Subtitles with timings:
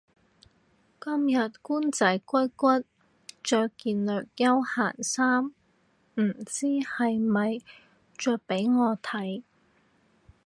[0.99, 2.83] 今日官仔骨骨
[3.43, 5.45] 着件略休閒恤衫
[6.15, 7.59] 唔知係咪
[8.17, 9.43] 着畀我睇